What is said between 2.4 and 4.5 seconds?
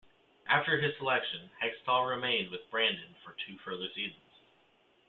with Brandon for two further seasons.